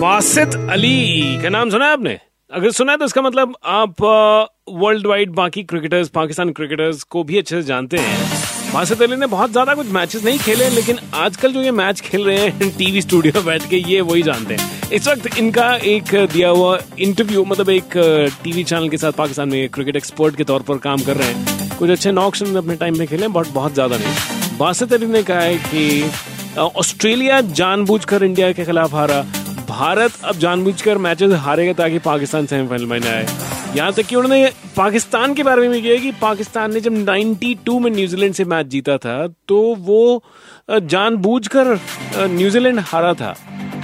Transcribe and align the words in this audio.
वासित 0.00 0.54
अली 0.70 1.38
का 1.42 1.48
नाम 1.48 1.70
सुना 1.70 1.86
है 1.86 1.92
आपने? 1.92 2.16
अगर 2.50 2.70
सुना 2.72 2.92
है 2.92 2.98
तो 2.98 3.04
इसका 3.04 3.22
मतलब 3.22 3.54
आप 3.68 4.02
वर्ल्ड 4.72 5.06
वाइड 5.06 5.30
बाकी 5.30 5.62
क्रिकेटर्स 5.62 6.08
पाकिस्तान 6.08 6.50
क्रिकेटर्स 6.52 7.02
को 7.04 7.24
भी 7.24 7.38
अच्छे 7.38 7.54
से 7.56 7.62
जानते 7.62 7.96
हैं। 7.96 8.72
वासित 8.72 9.02
अली 9.02 9.16
ने 9.16 9.26
बहुत 9.26 9.50
ज़्यादा 9.52 9.74
कुछ 9.74 9.90
मैचेस 9.92 10.24
नहीं 10.24 10.38
खेले, 10.38 10.68
लेकिन 10.70 10.98
आजकल 11.14 11.52
जो 11.52 11.62
ये 11.62 11.70
मैच 11.72 12.00
खेल 12.00 12.24
रहे 12.24 12.36
हैं 12.38 12.70
टीवी 12.78 13.00
स्टूडियो 13.00 13.32
में 13.36 13.44
बैठ 13.46 13.68
के, 13.70 13.76
ये 13.76 14.00
वही 14.02 14.22
जानते 14.22 14.54
हैं। 14.54 14.90
इस 14.90 15.08
वक्त 15.08 15.38
इनका 15.38 15.68
एक 15.86 16.14
दिया 16.32 16.48
हुआ 16.50 16.78
इंटरव्यू 16.98 17.44
मतलब 17.44 17.70
एक 17.70 17.96
टीवी 18.44 18.64
चैनल 18.64 18.88
के 18.88 18.96
साथ 18.96 19.12
पाकिस्तान 19.18 19.48
में 19.48 19.68
क्रिकेट 19.68 19.96
एक्सपर्ट 19.96 20.36
के 20.36 20.44
तौर 20.44 20.62
पर 20.62 20.78
काम 20.78 21.02
कर 21.02 21.16
रहे 21.16 21.28
हैं। 21.28 21.76
कुछ 21.78 21.90
अच्छे 21.90 22.12
नॉक्स 22.12 22.42
अपने 22.54 22.76
टाइम 22.76 22.98
में 22.98 23.06
खेले 23.08 23.28
बट 23.28 23.52
बहुत 23.54 23.74
ज़्यादा 23.74 23.96
नहीं। 23.96 24.56
बासित 24.58 24.92
अली 24.92 25.06
ने 25.08 25.22
कहा 25.22 25.40
है 25.40 25.56
कि 25.66 26.58
ऑस्ट्रेलिया 26.58 27.40
जानबूझकर 27.52 28.24
इंडिया 28.24 28.52
के 28.52 28.64
खिलाफ 28.64 28.94
हारा। 28.94 29.24
भारत 29.70 30.12
अब 30.24 30.36
जानबूझकर 30.38 30.98
मैचेस 30.98 31.32
हारेगा 31.40 31.72
ताकि 31.74 31.98
पाकिस्तान 32.00 32.46
सेमीफाइनल 32.46 32.86
में 32.86 33.00
आए। 33.00 33.26
यहाँ 33.76 33.92
तक 33.92 34.02
कि 34.02 34.16
उन्होंने 34.16 34.50
पाकिस्तान 34.76 35.34
के 35.34 35.42
बारे 35.42 35.62
में 35.62 35.70
भी 35.70 35.82
किया 35.82 35.96
कि 35.96 36.10
पाकिस्तान 36.20 36.72
ने 36.74 36.80
जब 36.80 36.92
92 37.04 37.78
में 37.80 37.90
न्यूजीलैंड 37.90 38.34
से 38.34 38.44
मैच 38.44 38.66
जीता 38.66 38.96
था 38.98 39.26
तो 39.48 39.60
वो 39.80 40.22
जानबूझकर 40.70 41.78
न्यूजीलैंड 42.18 42.80
हारा 42.82 43.12
था। 43.14 43.34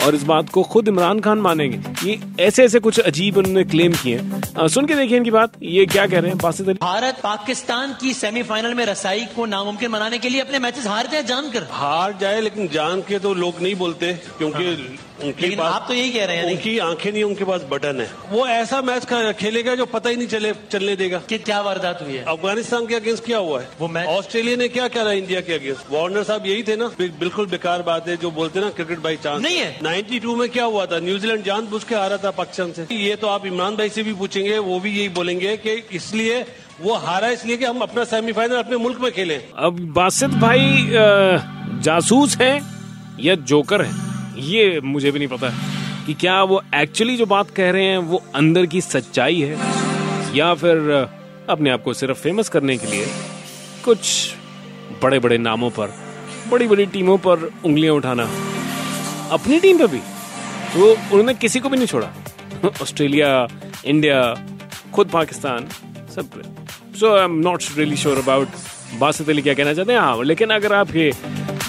और 0.05 0.15
इस 0.15 0.23
बात 0.25 0.49
को 0.49 0.63
खुद 0.63 0.89
इमरान 0.89 1.21
खान 1.21 1.39
मानेंगे। 1.41 1.79
ये 2.05 2.19
ऐसे 2.41 2.65
ऐसे 2.65 2.81
कुछ 2.81 2.99
अजीब 3.01 3.37
उन्होंने 3.37 3.65
क्लेम 3.65 3.93
किए 3.93 4.19
सुन 4.57 4.87
के 4.87 4.95
देखिए 4.95 5.17
इनकी 5.17 5.31
बात 5.31 5.53
ये 5.63 5.85
क्या 5.87 6.07
कह 6.07 6.19
रहे 6.19 6.31
हैं 6.31 6.39
बासित 6.39 6.69
अली 6.69 6.79
भारत 6.83 7.21
पाकिस्तान 7.23 7.93
की 8.01 8.13
सेमीफाइनल 8.15 8.75
में 8.75 8.85
रसाई 8.87 9.25
को 9.37 9.47
नामुमकिन 9.47 9.93
बनाने 9.93 10.19
के 10.19 10.29
लिए 10.29 10.41
अपने 10.41 10.59
मैचेस 10.59 10.87
हार 10.87 11.07
जाए 11.07 11.23
जानकर 11.23 11.67
हार 11.71 12.17
जाए 12.21 12.41
लेकिन 12.41 12.69
जान 12.69 13.01
के 13.01 13.19
तो 13.19 13.35
लोग 13.35 13.61
नहीं 13.63 13.75
बोलते 13.75 14.13
क्योंकि 14.39 14.65
हाँ। 14.65 14.97
उनके 15.25 15.49
पास 15.57 15.75
आप 15.75 15.85
तो 15.89 15.95
यही 15.95 16.11
कह 16.11 16.25
रहे 16.27 16.37
हैं 16.37 16.45
उनकी 16.45 16.79
आँखें 16.79 17.11
नहीं 17.13 17.23
उनके 17.25 17.45
पास 17.45 17.61
बटन 17.71 18.01
है। 18.01 18.09
वो 18.31 18.47
ऐसा 18.47 18.81
मैच 18.83 19.05
खेलेगा 19.39 19.75
जो 19.75 19.87
पता 19.87 20.11
ही 20.11 20.17
नहीं 20.17 20.27
चले 20.29 20.53
चलने 20.73 20.97
देगा। 20.97 21.19
कि 21.29 21.39
क्या 21.39 21.61
वारदात 21.61 22.03
हुई 22.03 22.15
है? 22.15 22.25
अफ़गानिस्तान 22.25 22.87
के 22.87 22.95
अगेंस्ट 22.95 23.25
क्या 23.25 23.39
हुआ 23.39 23.61
है? 23.61 23.69
वो 23.81 23.89
मैच 23.89 24.09
ऑस्ट्रेलिया 24.09 24.57
ने 24.57 24.69
क्या 24.69 24.89
करा 24.89 25.13
इंडिया 25.13 25.41
के 25.41 25.53
अगेंस्ट? 25.53 25.93
वार्नर 25.93 26.23
साहब 26.23 26.47
यही 26.47 26.63
थे 26.63 26.77
ना? 26.77 26.87
बिल्कुल 27.01 27.47
बेकार 27.47 27.83
बात 27.83 28.09
है 28.09 28.17
जो 28.17 28.31
बोलते 28.31 28.61
ना 28.61 28.71
क्रिकेट 28.71 28.99
बाई 28.99 29.17
चांस 29.17 29.43
नहीं 29.43 29.57
है। 29.57 29.79
नाइन्टी 29.83 30.21
में 30.37 30.49
क्या 30.49 30.65
हुआ 30.65 30.85
था? 30.87 30.99
न्यूजीलैंड 31.01 31.45
जान 31.45 31.67
बुझ 31.67 31.83
के 31.85 31.95
हारा 31.95 32.17
था 32.17 32.31
पाकिस्तान 32.33 32.73
से। 32.73 32.87
ये 32.95 33.17
तो 33.17 33.27
आप 33.29 33.47
इमरान 33.47 33.77
भाई 33.77 33.89
से 33.89 34.03
भी 34.03 34.13
पूछेंगे। 34.15 34.46
वो 34.59 34.79
भी 34.81 34.91
यही 34.91 35.09
बोलेंगे 35.09 35.57
कि 35.57 35.71
इसलिए 35.93 36.41
वो 36.81 36.95
हारा 36.97 37.29
इसलिए 37.29 37.57
कि 37.57 37.65
हम 37.65 37.81
अपना 37.81 38.05
सेमीफाइनल 38.05 38.57
अपने 38.57 38.77
मुल्क 38.77 39.01
में 39.01 39.11
खेलें। 39.13 39.39
अब 39.57 39.79
बासित 39.95 40.31
भाई 40.31 40.87
जासूस 41.83 42.37
है 42.39 42.61
या 43.21 43.35
जोकर 43.51 43.83
है? 43.83 43.93
ये 44.47 44.81
मुझे 44.81 45.11
भी 45.11 45.19
नहीं 45.19 45.29
पता 45.29 45.49
कि 46.07 46.15
क्या 46.15 46.43
वो 46.43 46.63
एक्चुअली 46.75 47.17
जो 47.17 47.27
बात 47.27 47.51
कह 47.51 47.71
रहे 47.71 47.85
हैं, 47.85 47.99
वो 47.99 48.23
अंदर 48.35 48.67
की 48.67 48.81
सच्चाई 48.81 49.41
है? 49.41 49.59
या 50.37 50.53
फिर 50.55 50.77
अपने 51.51 51.71
आप 51.71 51.83
को 51.83 51.95
सिर्फ़ 51.95 52.19
फ़ेमस 52.19 52.49
करने 52.49 52.77
के 52.77 52.87
लिए 52.87 53.07
कुछ 53.85 54.33
बड़े 55.03 55.19
बड़े 55.19 55.39
नामों 55.39 55.71
पर 55.71 55.95
बड़ी 56.51 56.67
बड़ी 56.69 56.87
टीमों 56.87 57.17
पर 57.19 57.51
उंगलियाँ 57.65 57.95
उठाना? 57.95 58.29
अपनी 59.33 59.61
टीम 59.61 59.79
पर 59.79 59.87
भी? 59.87 59.99
तो 60.75 60.91
उन्होंने 60.93 61.35
किसी 61.35 61.61
को 61.61 61.69
भी 61.69 61.77
नहीं 61.77 61.87
छोड़ा। 61.87 62.11
ऑस्ट्रेलिया, 62.83 63.47
इंडिया, 63.87 64.23
खुद 64.95 65.09
पाकिस्तान, 65.11 65.69
सब। 66.15 66.43
So 67.01 67.17
I 67.17 67.25
am 67.25 67.39
not 67.41 67.63
really 67.77 67.97
sure 67.97 68.19
about 68.19 68.49
Basit 68.99 69.29
Ali 69.31 69.43
क्या 69.43 69.55
कहना 69.55 69.73
चाहते 69.75 69.93
हैं? 69.93 70.01
हाँ 70.01 70.25
लेकिन 70.25 70.51
अगर 70.51 70.73
आप 70.73 70.95
ये 70.97 71.11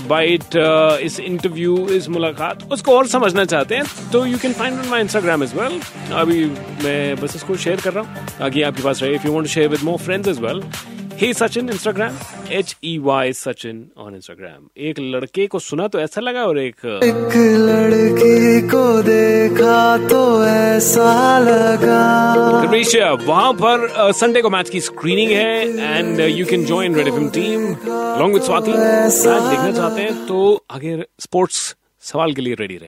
बाइट 0.07 0.55
इस 1.03 1.19
इंटरव्यू 1.19 1.77
इस 1.91 2.07
मुलाकात, 2.09 2.63
उसको 2.71 2.95
और 2.97 3.07
समझना 3.07 3.45
चाहते 3.45 3.75
हैं 3.75 3.85
तो 4.11 4.25
you 4.25 4.37
can 4.37 4.53
find 4.53 4.85
my 4.89 5.01
Instagram 5.01 5.43
as 5.43 5.55
well 5.55 5.79
अभी 6.15 6.45
मैं 6.83 7.15
बस 7.21 7.35
इसको 7.35 7.55
शेयर 7.57 7.81
कर 7.81 7.93
रहा 7.93 8.03
हूँ, 8.03 8.27
ताकि 8.39 8.61
आपके 8.61 8.83
पास 8.83 9.01
रहे। 9.03 9.15
If 9.15 9.27
you 9.27 9.33
want 9.33 9.47
share 9.47 9.69
with 9.69 9.83
more 9.83 9.97
friends 9.99 10.27
as 10.29 10.39
well 10.41 10.61
hey 11.19 11.33
Sachin 11.33 11.69
Instagram 11.69 12.17
H 12.53 12.75
E 12.83 12.97
Y 13.03 13.33
Sachin 13.33 13.77
on 13.97 14.15
Instagram 14.15 14.67
एक 14.87 14.99
लड़के 14.99 15.45
को 15.47 15.59
सुना 15.59 15.87
तो 15.87 15.99
ऐसा 15.99 16.21
लगा 16.21 16.43
और 16.45 16.59
एक 16.59 16.85
एक 17.03 17.37
लड़के 17.59 18.61
को 18.67 18.83
देखा 19.03 19.79
तो 20.07 20.19
ऐसा 20.45 21.39
लगा। 21.39 22.01
वहाँ 23.25 23.53
पर 23.53 24.11
संडे 24.13 24.41
को 24.41 24.49
मैच 24.49 24.69
की 24.69 24.81
स्क्रीनिंग 24.81 25.31
है 25.31 25.97
and 25.97 26.19
you 26.19 26.45
can 26.45 26.65
join 26.65 26.95
red 26.95 27.07
FM 27.07 27.29
team 27.29 27.61
long 28.19 28.33
with 28.33 28.43
Swati 28.43 28.71
match 28.71 29.13
देखना 29.23 29.71
चाहते 29.71 30.01
हैं 30.01 30.25
तो 30.27 30.63
आगे 30.71 30.91
स्पोर्ट्स 31.19 31.75
सवाल 32.03 32.33
के 32.33 32.41
लिए 32.41 32.55
रेडी 32.59 32.77
रहे। 32.77 32.85